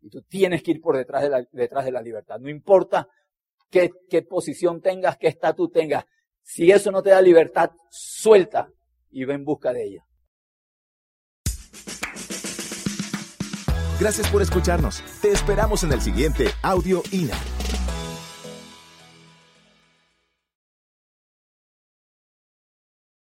Y 0.00 0.10
tú 0.10 0.22
tienes 0.22 0.62
que 0.62 0.70
ir 0.70 0.80
por 0.80 0.96
detrás 0.96 1.24
de 1.24 1.28
la, 1.28 1.44
detrás 1.50 1.84
de 1.84 1.90
la 1.90 2.00
libertad. 2.00 2.38
No 2.38 2.48
importa 2.48 3.08
qué, 3.68 3.90
qué 4.08 4.22
posición 4.22 4.80
tengas, 4.80 5.16
qué 5.16 5.26
estatus 5.26 5.72
tengas. 5.72 6.04
Si 6.40 6.70
eso 6.70 6.92
no 6.92 7.02
te 7.02 7.10
da 7.10 7.20
libertad, 7.20 7.72
suelta 7.90 8.70
y 9.10 9.24
ve 9.24 9.34
en 9.34 9.44
busca 9.44 9.72
de 9.72 9.86
ella. 9.86 10.06
Gracias 13.98 14.30
por 14.30 14.40
escucharnos. 14.40 15.02
Te 15.20 15.32
esperamos 15.32 15.82
en 15.82 15.90
el 15.90 16.00
siguiente 16.00 16.46
Audio 16.62 17.02
INA. 17.10 17.34